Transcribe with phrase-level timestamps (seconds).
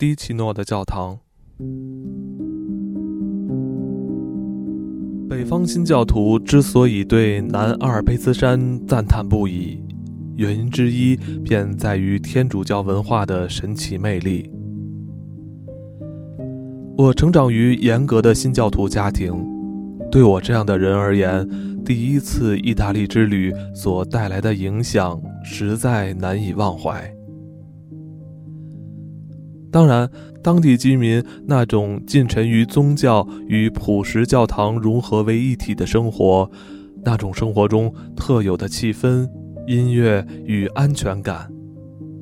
[0.00, 1.18] 迪奇诺的教堂。
[5.28, 9.78] 北方新教徒之所以对南阿尔卑斯山赞叹不已，
[10.36, 14.50] 原因之一便在于天主教文化的神奇魅力。
[16.96, 19.34] 我成长于严格的新教徒家庭，
[20.10, 21.46] 对我这样的人而言，
[21.84, 27.14] 第一次意大利之旅所带来的影响实在难以忘怀。
[29.70, 30.10] 当然，
[30.42, 36.50] 当地居民那种浸沉于宗教与朴实教堂融合为一体的生活，
[37.04, 39.28] 那种生活中特有的气氛、
[39.66, 41.48] 音乐与安全感。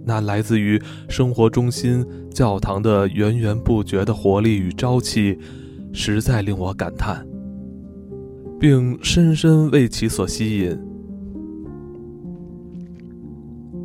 [0.04, 5.38] 那来自于生活中心教堂的源源不绝的活力与朝气，
[5.92, 7.26] 实在令我感叹，
[8.58, 10.78] 并深深为其所吸引。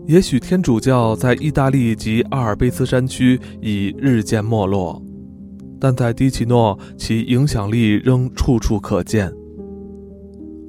[0.06, 5.02] 也许天主教在意大利及阿尔卑斯山区已日渐没落，
[5.80, 9.32] 但在迪奇诺，其影响力仍处处可见。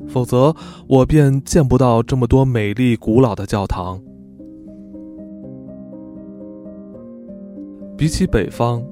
[0.06, 0.54] 否则，
[0.86, 4.00] 我便见不到这么多美丽古老的教堂。
[7.96, 8.84] 比起北方，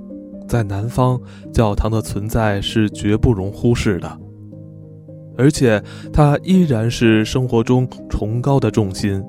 [0.49, 1.21] 在南方，
[1.53, 4.21] 教堂的存在是绝不容忽视的，
[5.37, 5.81] 而且
[6.13, 9.23] 它依然是生活中崇高的重心，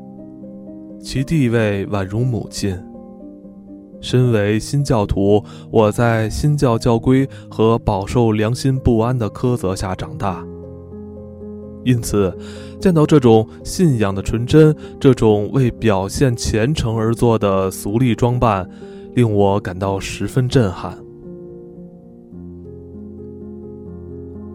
[1.04, 2.76] 其地位宛如母亲。
[4.02, 10.44] 身为新教徒，我在新教教规和饱受良心不安的苛责下长大，
[11.84, 12.36] 因此，
[12.80, 18.68] 见到这种信仰的纯真，这种为表现虔诚而做的俗丽装扮。
[19.16, 20.98] 令我感到十分震撼。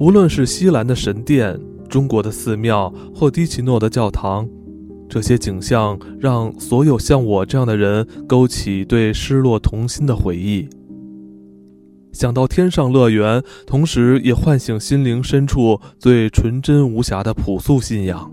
[0.01, 1.57] 无论是西兰的神殿、
[1.89, 4.49] 中国的寺庙或迪奇诺的教堂，
[5.09, 10.69] 这些景象让所有像我这样的人勾起对失落童心的回忆。
[12.13, 18.33] 想到天上乐园，同时也唤醒心灵深处最纯真无瑕的朴素信仰。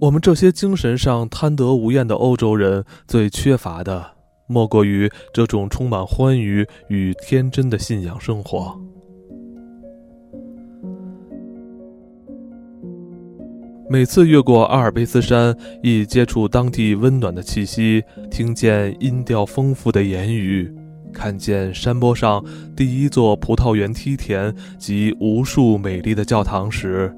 [0.00, 4.04] 我们这些精神上贪得无厌的欧洲人，最缺乏的
[4.48, 8.78] 莫过于这种充满欢愉与天真的信仰生活。
[13.92, 20.74] 每次越过阿尔卑斯山，一接触当地温暖的气息，听见音调丰富的言语，
[21.12, 22.42] 看见山坡上
[22.74, 27.14] 第一座葡萄园梯田及无数美丽的教堂时，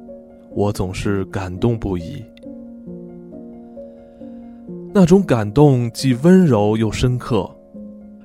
[0.51, 2.25] 我总是感动不已。
[4.93, 7.49] 那种感动既温柔又深刻，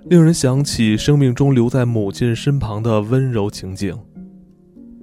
[0.05, 3.95] 令人想起生命中留在母亲身旁的温柔情景，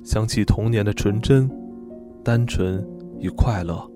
[0.02, 1.48] 想起童年的纯真、
[2.24, 2.84] 单纯
[3.20, 3.90] 与快乐。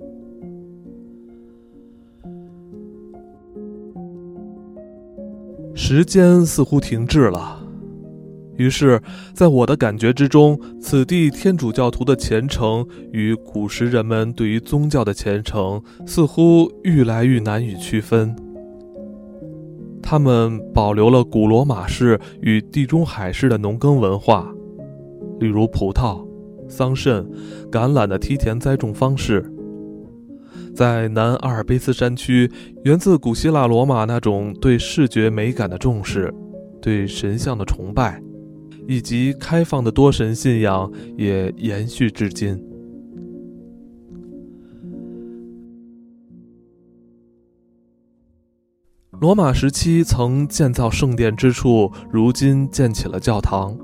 [5.75, 7.59] 时间似乎停滞了。
[8.57, 9.01] 于是，
[9.33, 18.37] 在我的感觉之中，此地天主教徒的虔诚与古时人们对于宗教的虔诚似乎愈来愈难以区分。
[20.03, 24.53] 他们保留了古罗马式与地中海式的农耕文化，
[25.39, 26.23] 例如葡萄、
[26.71, 27.27] 桑葚、
[27.71, 29.45] 橄榄的梯田栽种方式。
[30.75, 32.51] 在南阿尔卑斯山区，
[32.85, 36.33] 源自古希腊罗马那种对视觉美感的重视，
[36.81, 38.23] 对神像的崇拜。
[38.89, 42.61] 以及开放的多神信仰也延续至今。
[49.21, 53.77] 罗马时期曾建造圣殿之处，如今建起了教堂；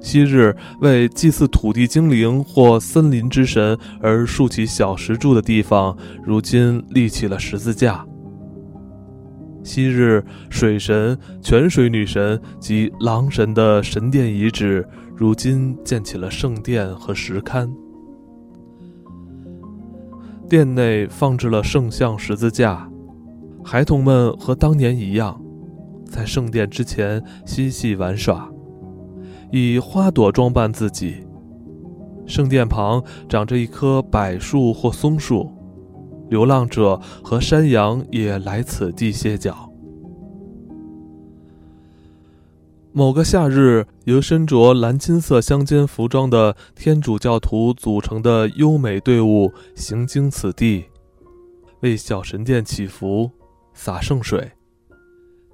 [0.00, 8.06] 昔日为祭祀土地精灵或森林之神而竖起小石柱的地方，如今立起了十字架。
[9.64, 17.68] 昔日水神、泉水女神及狼神的神殿遗址，如今建起了圣殿和石龛。
[20.48, 22.88] 殿内放置了圣像、十字架，
[23.62, 25.38] 孩童们和当年一样，
[26.06, 28.48] 在圣殿之前嬉戏玩耍，
[29.50, 31.26] 以花朵装扮自己。
[32.26, 35.50] 圣殿旁长着一棵柏树或松树。
[36.28, 39.72] 流浪者和山羊也来此地歇脚。
[42.92, 50.84] 某个夏日，由身着蓝金色乡间服装的天主教徒组成的优美队伍行经此地，
[51.80, 53.30] 为小神殿祈福、
[53.72, 54.52] 洒圣水，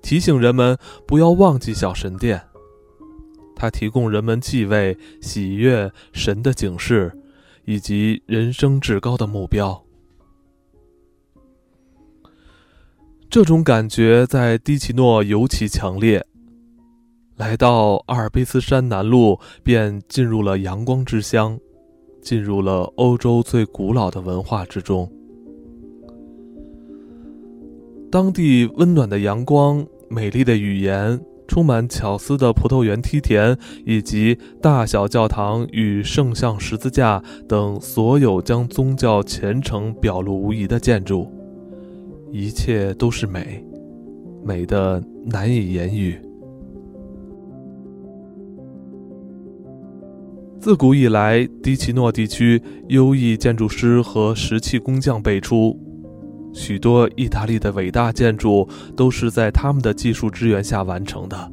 [0.02, 0.76] 提醒人们
[1.06, 2.42] 不要忘记小神殿。
[3.56, 7.12] 它提供人们继位、喜悦、神的警示，
[7.64, 9.84] 以及人生至高的目标。
[13.30, 16.24] 这种感觉在迪奇诺尤其强烈。
[17.36, 21.58] 来到阿尔卑斯山南麓，便进入了阳光之乡，
[22.22, 25.10] 进入了欧洲最古老的文化之中。
[28.08, 41.30] 当地温暖的阳光、美丽的语言、充满巧思的葡萄园梯田，以及大小教堂与圣像十字架等所有将宗教虔诚表露无遗的建筑，
[42.32, 43.64] 一切都是美，
[44.44, 46.18] 美的难以言喻。
[50.58, 55.78] 自古以来，迪奇诺地区优异建筑师和石器工匠辈出。
[56.54, 58.66] 许多意大利的伟大建筑
[58.96, 61.52] 都是在他们的技术支援下完成的，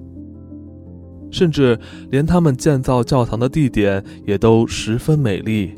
[1.32, 1.78] 甚至
[2.10, 5.74] 连他们建造教堂的地点也都十分美丽。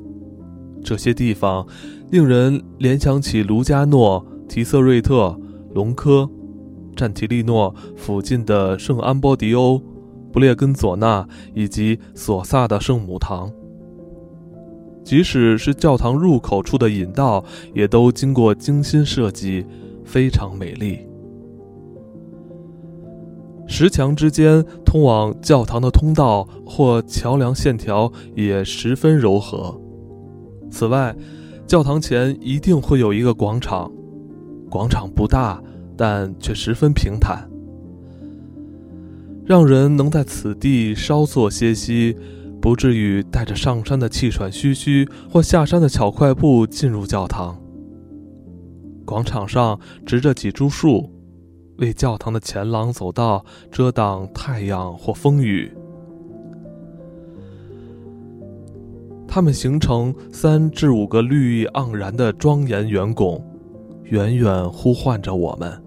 [0.83, 1.65] 这些地方
[2.11, 5.39] 令人联想起卢加诺、提瑟瑞特、
[5.73, 6.29] 隆科、
[6.95, 9.81] 占提利诺附近的圣安波迪欧、
[10.33, 13.49] 布列根佐纳以及索萨的圣母堂。
[15.03, 19.65] 即使是教堂入口处的引道，也都经过精心设计，
[20.05, 20.99] 非常美丽。
[23.67, 29.79] 石墙之间通往教堂的通道或桥梁线条也十分柔和。
[30.69, 31.15] 此外，
[31.65, 33.91] 教堂前一定会有一个广场，
[34.69, 35.61] 广场不大，
[35.97, 37.49] 但却十分平坦，
[39.45, 42.15] 让人能在此地稍作歇息。
[42.63, 47.59] 不至于带着上山的气喘吁吁，或下山的巧快步进入教堂。
[49.03, 51.11] 广场上植着几株树，
[51.79, 55.73] 为教堂的前廊走道遮挡太阳或风雨。
[59.27, 63.45] 它们形成三至五个绿意盎然的庄严圆拱，
[64.05, 65.82] 远远呼唤着我们。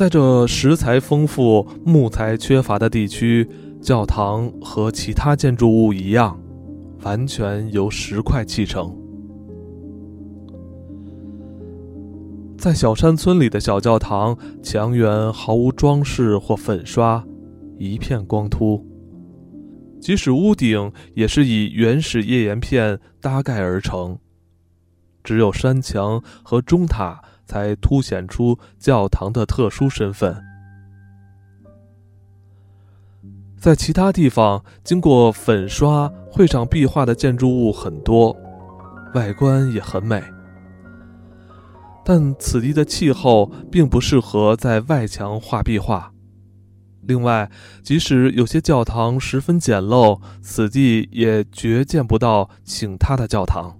[0.00, 3.46] 在这石材丰富、木材缺乏的地区，
[3.82, 6.40] 教堂和其他建筑物一样，
[7.02, 8.96] 完全由石块砌成。
[12.56, 17.22] 在小山村里的小教堂，墙垣毫无装饰或粉刷，
[17.76, 18.82] 一片光秃。
[20.00, 24.18] 即使屋顶也是以原始页岩片搭盖而成，
[25.22, 27.20] 只有山墙和钟塔。
[27.50, 30.40] 才凸显出教堂的特殊身份。
[33.58, 38.36] 在其他地方，经过粉刷绘上壁画的建筑物很多，
[39.14, 40.22] 外观也很美。
[42.04, 46.12] 但此地的气候并不适合在外墙画壁画。
[47.02, 47.50] 另外，
[47.82, 53.79] 即使有些教堂十分简陋，此地也绝见不到请他的教堂。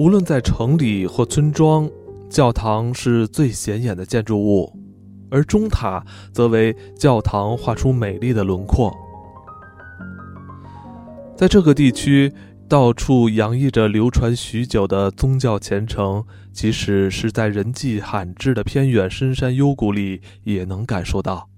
[0.00, 1.86] 无论在城里或村庄，
[2.30, 4.74] 教堂是最显眼的建筑物，
[5.30, 6.02] 而钟塔
[6.32, 8.90] 则为教堂画出美丽的轮廓。
[11.36, 12.32] 在这个地区，
[12.66, 21.49] 到处洋溢着流传许久的宗教虔诚，即使是在人迹罕至的偏远深山幽谷里，也能感受到。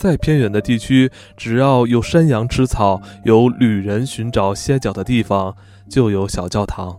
[0.00, 5.54] 再偏远的地区，只要有山羊吃草，有旅人寻找歇脚的地方，
[5.90, 6.98] 就有小教堂。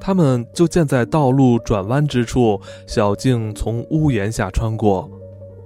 [0.00, 5.10] 它们就建在道路转弯之处，小径从屋檐下穿过，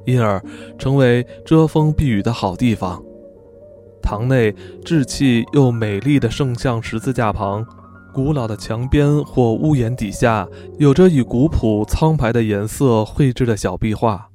[0.06, 0.42] 因而
[0.76, 3.00] 成为遮风避雨的好地方。
[4.02, 4.52] 堂内
[4.84, 7.64] 稚气又美丽的圣像十字架旁，
[8.12, 10.48] 古老的墙边或屋檐底下，
[10.80, 14.30] 有着以古朴苍白的颜色绘制的小壁画。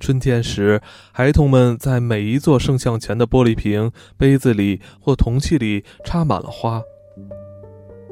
[0.00, 0.80] 春天时，
[1.12, 6.80] 孩童们在每一座圣像前的玻璃瓶、杯子里或铜器里插满了花。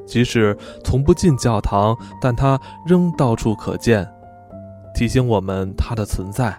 [0.07, 4.09] 即使从不进教堂，但它仍到处可见，
[4.95, 6.57] 提醒我们它的存在。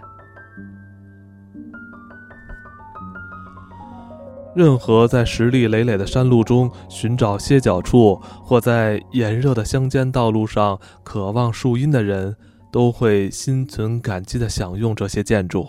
[4.54, 12.34] 任何在石砾累累的山路中寻找歇脚处，或在炎热的乡间道路上渴望树荫的人。
[12.78, 15.66] 都会心存感激地享用这些建筑。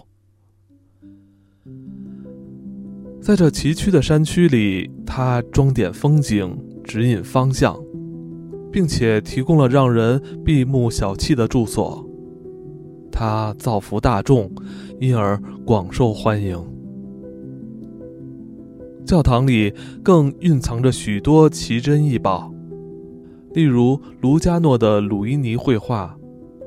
[3.19, 7.75] 在这崎岖的山区里，它装点风景，指引方向，
[8.71, 12.07] 并且提供了让人闭目小憩的住所。
[13.11, 14.51] 它造福大众，
[14.99, 15.35] 因而
[15.65, 16.63] 广受欢迎。
[19.03, 19.73] 教堂里
[20.03, 22.53] 更蕴藏着许多奇珍异宝，
[23.55, 26.15] 例如卢加诺的鲁伊尼绘画。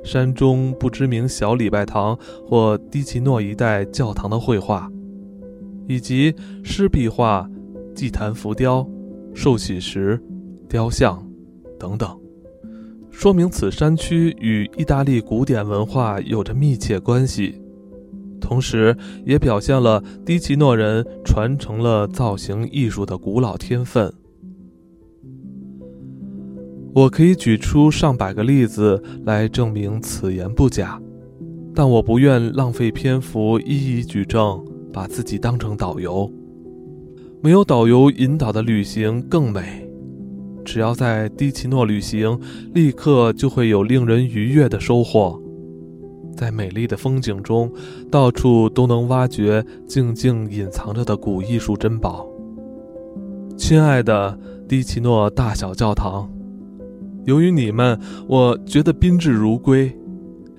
[0.02, 4.90] 山中不知名小礼拜堂或迪奇诺一带教堂的绘画，
[5.86, 7.48] 以及湿壁画、
[7.94, 8.86] 祭坛浮雕、
[9.34, 10.20] 寿喜石、
[10.68, 11.24] 雕像
[11.78, 12.18] 等等，
[13.10, 17.60] 说明此山区与意大利古典文化有着密切关系。
[18.40, 24.12] 同时，也表现了迪奇诺人传承了造型艺术的古老天分。
[26.94, 31.00] 我可以举出上百个例子来证明此言不假，
[31.74, 36.30] 但我不愿浪费篇幅一一举证，把自己当成导游。
[37.40, 39.88] 没有导游引导的旅行更美。
[40.64, 42.38] 只要在迪奇诺旅行，
[42.74, 45.40] 立刻就会有令人愉悦的收获。
[46.36, 47.72] 在美丽的风景中，
[48.10, 52.26] 到处都能挖掘静静隐藏着的古艺术珍宝。
[53.56, 56.30] 亲爱的迪奇诺大小教堂，
[57.24, 59.96] 由于你们，我觉得宾至如归。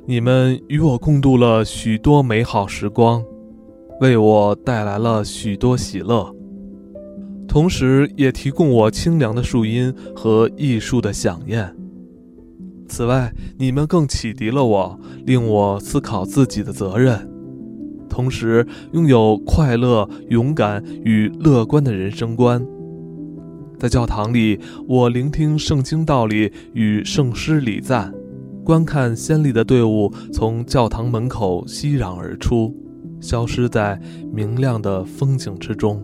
[0.06, 3.24] 你们与我共度了许多美好时光，
[4.00, 6.34] 为我带来了许多喜乐，
[7.48, 11.76] 同时也提供我清凉的树荫和艺术的响宴。
[12.88, 17.30] 此外，你们更启迪了我，令我思考自己的责任，
[18.10, 22.66] 同时拥有快乐、勇敢与乐观的人生观。
[23.84, 28.14] 在教堂里，我聆听圣经道理与圣诗礼赞，
[28.64, 32.74] 观看先例的队伍从教堂门口熙攘而出，
[33.20, 34.00] 消失在
[34.32, 36.02] 明亮的风景之中，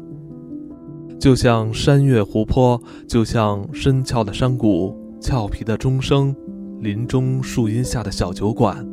[1.17, 6.35] 就像山岳湖泊，就像深峭的山谷、俏皮的钟声。
[6.81, 8.85] 林中树荫下的小酒馆，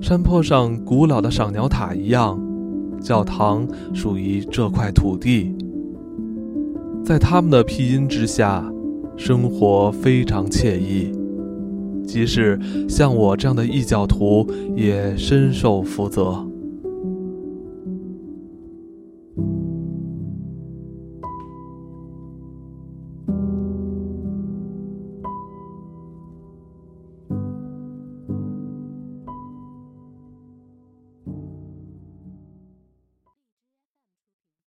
[0.00, 2.40] 山坡上古老的赏鸟塔一样，
[3.00, 5.56] 教堂属于这块土地。
[7.04, 8.64] 在他们的庇荫之下，
[9.16, 11.12] 生活非常惬意。
[12.06, 16.46] 即使像我这样的异教徒，也深受福泽。